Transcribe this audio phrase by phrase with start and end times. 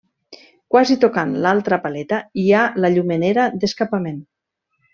[0.75, 4.21] Quasi tocant l'altra paleta hi ha la llumenera d'escapament.